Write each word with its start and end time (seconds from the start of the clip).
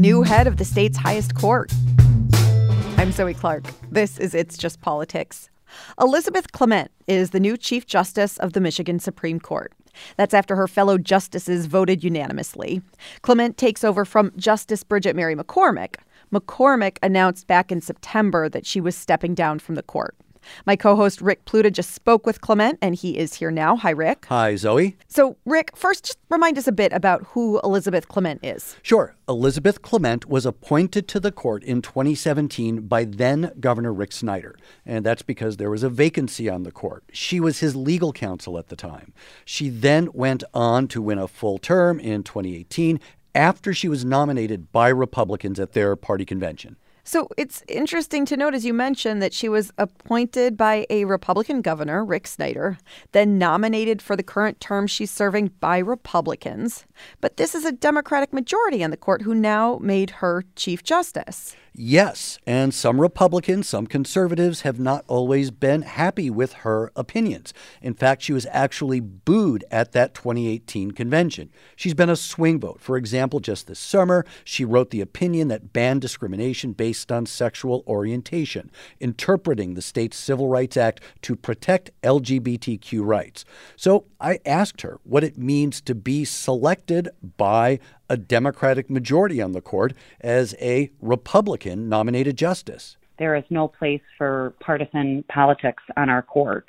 new 0.00 0.22
head 0.22 0.46
of 0.46 0.56
the 0.56 0.64
state's 0.64 0.96
highest 0.96 1.34
court. 1.34 1.70
I'm 2.96 3.12
Zoe 3.12 3.34
Clark. 3.34 3.64
This 3.90 4.18
is 4.18 4.34
It's 4.34 4.56
Just 4.56 4.80
Politics. 4.80 5.50
Elizabeth 6.00 6.52
Clement 6.52 6.90
is 7.06 7.30
the 7.30 7.38
new 7.38 7.58
Chief 7.58 7.86
Justice 7.86 8.38
of 8.38 8.54
the 8.54 8.62
Michigan 8.62 8.98
Supreme 8.98 9.38
Court. 9.38 9.74
That's 10.16 10.32
after 10.32 10.56
her 10.56 10.66
fellow 10.66 10.96
justices 10.96 11.66
voted 11.66 12.02
unanimously. 12.02 12.80
Clement 13.20 13.58
takes 13.58 13.84
over 13.84 14.06
from 14.06 14.32
Justice 14.38 14.82
Bridget 14.84 15.14
Mary 15.14 15.36
McCormick. 15.36 15.96
McCormick 16.32 16.96
announced 17.02 17.46
back 17.46 17.70
in 17.70 17.82
September 17.82 18.48
that 18.48 18.64
she 18.64 18.80
was 18.80 18.96
stepping 18.96 19.34
down 19.34 19.58
from 19.58 19.74
the 19.74 19.82
court. 19.82 20.16
My 20.66 20.76
co 20.76 20.96
host 20.96 21.20
Rick 21.20 21.44
Pluta 21.44 21.72
just 21.72 21.92
spoke 21.92 22.26
with 22.26 22.40
Clement, 22.40 22.78
and 22.82 22.94
he 22.94 23.18
is 23.18 23.34
here 23.34 23.50
now. 23.50 23.76
Hi, 23.76 23.90
Rick. 23.90 24.26
Hi, 24.28 24.56
Zoe. 24.56 24.96
So, 25.08 25.36
Rick, 25.44 25.76
first, 25.76 26.04
just 26.04 26.18
remind 26.28 26.58
us 26.58 26.66
a 26.66 26.72
bit 26.72 26.92
about 26.92 27.24
who 27.28 27.60
Elizabeth 27.62 28.08
Clement 28.08 28.40
is. 28.42 28.76
Sure. 28.82 29.14
Elizabeth 29.28 29.82
Clement 29.82 30.26
was 30.26 30.44
appointed 30.44 31.06
to 31.08 31.20
the 31.20 31.32
court 31.32 31.62
in 31.62 31.82
2017 31.82 32.86
by 32.88 33.04
then 33.04 33.52
Governor 33.60 33.92
Rick 33.92 34.12
Snyder, 34.12 34.56
and 34.84 35.04
that's 35.04 35.22
because 35.22 35.56
there 35.56 35.70
was 35.70 35.82
a 35.82 35.88
vacancy 35.88 36.48
on 36.48 36.64
the 36.64 36.72
court. 36.72 37.04
She 37.12 37.40
was 37.40 37.60
his 37.60 37.76
legal 37.76 38.12
counsel 38.12 38.58
at 38.58 38.68
the 38.68 38.76
time. 38.76 39.12
She 39.44 39.68
then 39.68 40.08
went 40.12 40.42
on 40.52 40.88
to 40.88 41.02
win 41.02 41.18
a 41.18 41.28
full 41.28 41.58
term 41.58 42.00
in 42.00 42.22
2018 42.22 43.00
after 43.34 43.72
she 43.72 43.88
was 43.88 44.04
nominated 44.04 44.72
by 44.72 44.88
Republicans 44.88 45.60
at 45.60 45.72
their 45.72 45.94
party 45.96 46.24
convention. 46.24 46.76
So 47.04 47.28
it's 47.36 47.62
interesting 47.68 48.24
to 48.26 48.36
note, 48.36 48.54
as 48.54 48.64
you 48.64 48.74
mentioned, 48.74 49.22
that 49.22 49.32
she 49.32 49.48
was 49.48 49.72
appointed 49.78 50.56
by 50.56 50.86
a 50.90 51.04
Republican 51.04 51.62
governor, 51.62 52.04
Rick 52.04 52.26
Snyder, 52.26 52.78
then 53.12 53.38
nominated 53.38 54.02
for 54.02 54.16
the 54.16 54.22
current 54.22 54.60
term 54.60 54.86
she's 54.86 55.10
serving 55.10 55.48
by 55.60 55.78
Republicans. 55.78 56.84
But 57.20 57.36
this 57.36 57.54
is 57.54 57.64
a 57.64 57.72
Democratic 57.72 58.32
majority 58.32 58.84
on 58.84 58.90
the 58.90 58.96
court 58.96 59.22
who 59.22 59.34
now 59.34 59.78
made 59.80 60.10
her 60.10 60.44
Chief 60.56 60.82
Justice. 60.82 61.56
Yes, 61.72 62.38
and 62.46 62.74
some 62.74 63.00
Republicans, 63.00 63.68
some 63.68 63.86
conservatives 63.86 64.62
have 64.62 64.80
not 64.80 65.04
always 65.06 65.52
been 65.52 65.82
happy 65.82 66.28
with 66.28 66.52
her 66.54 66.90
opinions. 66.96 67.54
In 67.80 67.94
fact, 67.94 68.22
she 68.22 68.32
was 68.32 68.46
actually 68.50 68.98
booed 68.98 69.64
at 69.70 69.92
that 69.92 70.12
2018 70.12 70.90
convention. 70.90 71.50
She's 71.76 71.94
been 71.94 72.10
a 72.10 72.16
swing 72.16 72.58
vote. 72.58 72.80
For 72.80 72.96
example, 72.96 73.38
just 73.38 73.68
this 73.68 73.78
summer, 73.78 74.26
she 74.44 74.64
wrote 74.64 74.90
the 74.90 75.00
opinion 75.00 75.46
that 75.48 75.72
banned 75.72 76.00
discrimination 76.00 76.72
based 76.72 77.12
on 77.12 77.24
sexual 77.26 77.84
orientation, 77.86 78.72
interpreting 78.98 79.74
the 79.74 79.82
state's 79.82 80.16
Civil 80.16 80.48
Rights 80.48 80.76
Act 80.76 81.00
to 81.22 81.36
protect 81.36 81.90
LGBTQ 82.02 83.06
rights. 83.06 83.44
So 83.76 84.06
I 84.20 84.40
asked 84.44 84.82
her 84.82 84.98
what 85.04 85.22
it 85.22 85.38
means 85.38 85.80
to 85.82 85.94
be 85.94 86.24
selected 86.24 87.08
by 87.36 87.78
a 88.10 88.16
Democratic 88.16 88.90
majority 88.90 89.40
on 89.40 89.52
the 89.52 89.62
court 89.62 89.94
as 90.20 90.54
a 90.60 90.90
Republican 91.00 91.88
nominated 91.88 92.36
justice. 92.36 92.96
There 93.18 93.36
is 93.36 93.44
no 93.50 93.68
place 93.68 94.02
for 94.18 94.52
partisan 94.60 95.24
politics 95.32 95.82
on 95.96 96.10
our 96.10 96.22
court. 96.22 96.66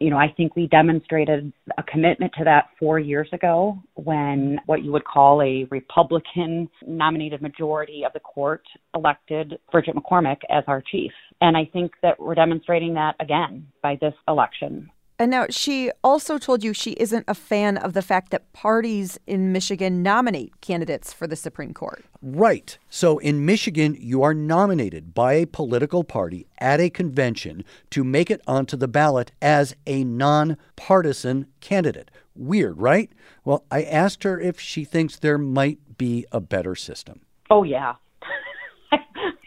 You 0.00 0.10
know, 0.10 0.18
I 0.18 0.32
think 0.36 0.54
we 0.54 0.66
demonstrated 0.66 1.52
a 1.78 1.82
commitment 1.82 2.32
to 2.38 2.44
that 2.44 2.68
four 2.78 2.98
years 2.98 3.28
ago 3.32 3.78
when 3.94 4.60
what 4.66 4.84
you 4.84 4.92
would 4.92 5.04
call 5.04 5.40
a 5.42 5.66
Republican 5.70 6.68
nominated 6.86 7.42
majority 7.42 8.04
of 8.04 8.12
the 8.12 8.20
court 8.20 8.62
elected 8.94 9.58
Bridget 9.72 9.96
McCormick 9.96 10.38
as 10.50 10.64
our 10.66 10.82
chief. 10.82 11.12
And 11.40 11.56
I 11.56 11.64
think 11.72 11.92
that 12.02 12.20
we're 12.20 12.34
demonstrating 12.34 12.94
that 12.94 13.16
again 13.18 13.66
by 13.82 13.98
this 14.00 14.14
election. 14.28 14.90
And 15.18 15.30
now 15.30 15.46
she 15.48 15.92
also 16.02 16.38
told 16.38 16.64
you 16.64 16.72
she 16.72 16.92
isn't 16.92 17.24
a 17.28 17.34
fan 17.34 17.76
of 17.76 17.92
the 17.92 18.02
fact 18.02 18.30
that 18.30 18.52
parties 18.52 19.18
in 19.28 19.52
Michigan 19.52 20.02
nominate 20.02 20.60
candidates 20.60 21.12
for 21.12 21.28
the 21.28 21.36
Supreme 21.36 21.72
Court. 21.72 22.04
Right. 22.20 22.76
So 22.90 23.18
in 23.18 23.46
Michigan, 23.46 23.96
you 24.00 24.24
are 24.24 24.34
nominated 24.34 25.14
by 25.14 25.34
a 25.34 25.46
political 25.46 26.02
party 26.02 26.48
at 26.58 26.80
a 26.80 26.90
convention 26.90 27.64
to 27.90 28.02
make 28.02 28.28
it 28.28 28.40
onto 28.48 28.76
the 28.76 28.88
ballot 28.88 29.30
as 29.40 29.76
a 29.86 30.02
nonpartisan 30.02 31.46
candidate. 31.60 32.10
Weird, 32.34 32.80
right? 32.80 33.12
Well, 33.44 33.64
I 33.70 33.84
asked 33.84 34.24
her 34.24 34.40
if 34.40 34.58
she 34.58 34.84
thinks 34.84 35.16
there 35.16 35.38
might 35.38 35.78
be 35.96 36.26
a 36.32 36.40
better 36.40 36.74
system. 36.74 37.20
Oh, 37.50 37.62
yeah. 37.62 37.94
I 38.92 38.98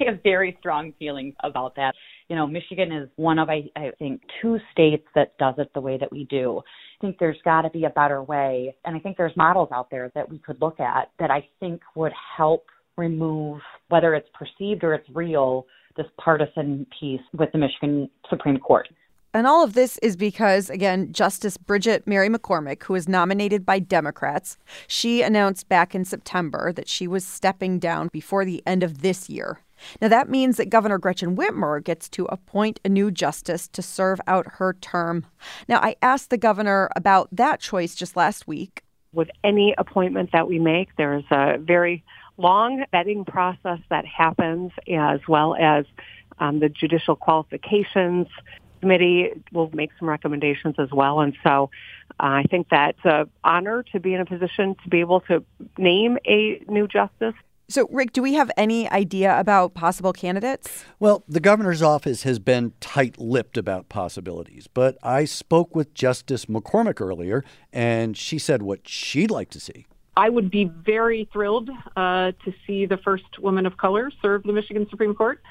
have 0.06 0.24
very 0.24 0.56
strong 0.60 0.94
feelings 0.98 1.36
about 1.44 1.76
that 1.76 1.94
you 2.30 2.36
know, 2.36 2.46
Michigan 2.46 2.92
is 2.92 3.10
one 3.16 3.40
of, 3.40 3.50
I, 3.50 3.70
I 3.76 3.92
think, 3.98 4.22
two 4.42 4.60
states 4.72 5.06
that 5.16 5.38
does 5.38 5.56
it 5.58 5.72
the 5.74 5.82
way 5.82 5.98
that 5.98 6.12
we 6.12 6.26
do. 6.26 6.62
I 7.00 7.02
think 7.02 7.18
there's 7.20 7.38
got 7.46 7.62
to 7.62 7.70
be 7.70 7.86
a 7.86 7.90
better 7.90 8.24
way. 8.24 8.76
And 8.86 8.96
I 8.96 9.00
think 9.00 9.18
there's 9.18 9.36
models 9.38 9.70
out 9.74 9.90
there 9.90 10.12
that 10.16 10.30
we 10.30 10.40
could 10.40 10.60
look 10.62 10.80
at 10.80 11.12
that 11.20 11.32
I 11.32 11.48
think 11.60 11.82
would 11.96 12.14
help 12.38 12.66
remove, 12.98 13.62
whether 13.90 14.14
it's 14.16 14.30
perceived 14.34 14.84
or 14.84 14.94
it's 14.94 15.08
real, 15.14 15.68
this 15.96 16.08
partisan 16.20 16.86
piece 17.00 17.22
with 17.38 17.52
the 17.52 17.58
Michigan 17.58 18.10
Supreme 18.30 18.58
Court. 18.58 18.88
And 19.34 19.46
all 19.46 19.64
of 19.64 19.74
this 19.74 20.00
is 20.00 20.16
because, 20.16 20.70
again, 20.70 21.14
Justice 21.14 21.58
Bridget 21.58 22.08
Mary 22.08 22.30
McCormick, 22.30 22.84
who 22.84 22.94
was 22.94 23.08
nominated 23.08 23.66
by 23.66 23.78
Democrats, 23.78 24.58
she 24.88 25.22
announced 25.22 25.70
back 25.70 25.94
in 25.94 26.06
September 26.06 26.74
that 26.74 26.88
she 26.88 27.08
was 27.08 27.24
stepping 27.24 27.78
down 27.78 28.10
before 28.12 28.46
the 28.46 28.64
end 28.66 28.84
of 28.84 29.02
this 29.02 29.30
year. 29.30 29.60
Now, 30.02 30.08
that 30.08 30.30
means 30.30 30.58
that 30.58 30.70
Governor 30.70 30.98
Gretchen 30.98 31.36
Whitmer 31.36 31.84
gets 31.84 32.10
to 32.10 32.26
appoint 32.26 32.80
a 32.84 32.90
new 32.90 33.12
justice 33.12 33.68
to 33.70 33.82
serve 33.82 34.20
out 34.28 34.46
her 34.54 34.74
term. 34.74 35.26
Now, 35.68 35.80
I 35.80 35.96
asked 36.02 36.30
the 36.30 36.38
governor 36.38 36.90
about 36.96 37.30
that 37.32 37.60
choice 37.60 37.96
just 37.96 38.16
last 38.16 38.48
week. 38.48 38.84
With 39.14 39.30
any 39.44 39.74
appointment 39.78 40.32
that 40.34 40.48
we 40.48 40.60
make, 40.60 40.90
there's 40.98 41.26
a 41.32 41.58
very 41.58 42.04
long 42.38 42.84
vetting 42.94 43.26
process 43.26 43.80
that 43.90 44.06
happens, 44.06 44.72
as 44.88 45.20
well 45.28 45.56
as 45.56 45.86
um, 46.40 46.60
the 46.60 46.70
judicial 46.70 47.16
qualifications 47.16 48.28
committee 48.80 49.32
will 49.52 49.72
make 49.74 49.90
some 49.98 50.08
recommendations 50.08 50.76
as 50.78 50.90
well. 50.92 51.20
And 51.20 51.36
so 51.44 51.70
uh, 52.20 52.42
I 52.42 52.44
think 52.44 52.68
that's 52.70 53.00
an 53.04 53.30
honor 53.44 53.84
to 53.92 54.00
be 54.00 54.14
in 54.14 54.22
a 54.22 54.26
position 54.26 54.76
to 54.84 54.90
be 54.90 55.00
able 55.00 55.22
to 55.22 55.44
name 55.78 56.18
a 56.28 56.64
new 56.68 56.88
justice. 56.88 57.34
So, 57.70 57.86
Rick, 57.92 58.14
do 58.14 58.22
we 58.22 58.36
have 58.36 58.50
any 58.56 58.90
idea 58.90 59.38
about 59.38 59.74
possible 59.74 60.14
candidates? 60.14 60.86
Well, 61.00 61.26
the 61.28 61.42
governor's 61.42 61.82
office 61.82 62.24
has 62.24 62.40
been 62.40 62.72
tight 62.80 63.20
lipped 63.20 63.58
about 63.58 63.90
possibilities, 63.90 64.68
but 64.68 64.98
I 65.04 65.26
spoke 65.26 65.76
with 65.76 65.94
Justice 65.94 66.46
McCormick 66.46 67.02
earlier, 67.02 67.44
and 67.74 68.16
she 68.16 68.40
said 68.40 68.62
what 68.62 68.88
she'd 68.88 69.30
like 69.30 69.50
to 69.50 69.60
see. 69.60 69.86
I 70.16 70.30
would 70.30 70.50
be 70.50 70.64
very 70.64 71.28
thrilled 71.34 71.70
uh, 71.98 72.32
to 72.46 72.54
see 72.66 72.86
the 72.86 72.96
first 72.96 73.38
woman 73.40 73.66
of 73.66 73.76
color 73.76 74.12
serve 74.22 74.44
the 74.44 74.54
Michigan 74.54 74.88
Supreme 74.90 75.14
Court. 75.14 75.42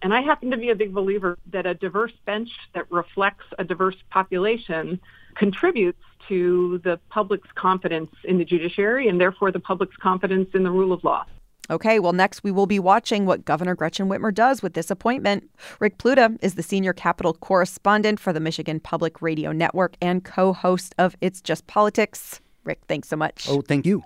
And 0.00 0.14
I 0.14 0.22
happen 0.22 0.50
to 0.52 0.56
be 0.56 0.70
a 0.70 0.74
big 0.74 0.94
believer 0.94 1.36
that 1.52 1.66
a 1.66 1.74
diverse 1.74 2.14
bench 2.24 2.48
that 2.74 2.90
reflects 2.90 3.44
a 3.58 3.64
diverse 3.64 3.96
population 4.08 4.98
contributes 5.34 6.00
to 6.28 6.78
the 6.84 6.98
public's 7.10 7.50
confidence 7.54 8.10
in 8.24 8.38
the 8.38 8.46
judiciary 8.46 9.08
and 9.08 9.20
therefore 9.20 9.52
the 9.52 9.60
public's 9.60 9.96
confidence 9.98 10.48
in 10.54 10.62
the 10.62 10.70
rule 10.70 10.94
of 10.94 11.04
law. 11.04 11.26
Okay, 11.70 12.00
well, 12.00 12.12
next 12.12 12.42
we 12.42 12.50
will 12.50 12.66
be 12.66 12.80
watching 12.80 13.26
what 13.26 13.44
Governor 13.44 13.76
Gretchen 13.76 14.08
Whitmer 14.08 14.34
does 14.34 14.60
with 14.60 14.74
this 14.74 14.90
appointment. 14.90 15.48
Rick 15.78 15.98
Pluta 15.98 16.36
is 16.42 16.54
the 16.54 16.64
senior 16.64 16.92
Capitol 16.92 17.34
correspondent 17.34 18.18
for 18.18 18.32
the 18.32 18.40
Michigan 18.40 18.80
Public 18.80 19.22
Radio 19.22 19.52
Network 19.52 19.96
and 20.02 20.24
co 20.24 20.52
host 20.52 20.94
of 20.98 21.14
It's 21.20 21.40
Just 21.40 21.68
Politics. 21.68 22.40
Rick, 22.64 22.80
thanks 22.88 23.08
so 23.08 23.16
much. 23.16 23.46
Oh, 23.48 23.62
thank 23.62 23.86
you. 23.86 24.02